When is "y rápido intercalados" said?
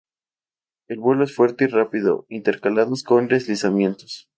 1.65-3.03